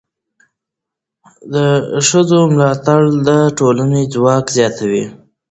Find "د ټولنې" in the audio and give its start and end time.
3.27-4.01